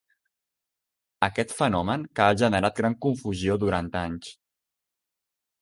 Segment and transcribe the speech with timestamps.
[1.27, 4.37] Aquest fenomen que ha generat gran confusió durant anys.